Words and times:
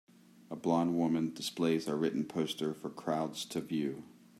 A 0.49 0.55
blond 0.55 0.97
woman 0.97 1.31
displays 1.31 1.87
a 1.87 1.95
written 1.95 2.25
poster 2.25 2.73
for 2.73 2.89
crowds 2.89 3.45
to 3.45 3.61
view. 3.61 4.01